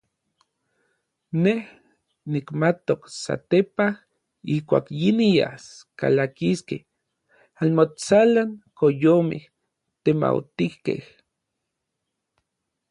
[1.43, 1.59] Nej
[2.31, 3.89] nikmatok satepaj
[4.55, 5.63] ijkuak yinias
[5.99, 6.81] kalakiskej
[7.61, 9.43] anmotsalan koyomej
[10.03, 11.01] temautijkej.